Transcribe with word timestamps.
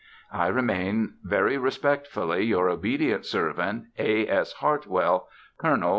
I 0.33 0.47
remain, 0.47 1.13
Very 1.23 1.59
Respectfully, 1.59 2.41
your 2.43 2.69
obedient 2.71 3.23
servant, 3.23 3.85
A. 3.99 4.27
S. 4.27 4.53
Hartwell 4.53 5.29
Col. 5.59 5.77